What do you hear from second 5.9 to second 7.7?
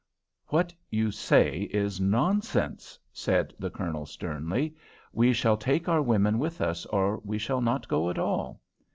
women with us, or we shall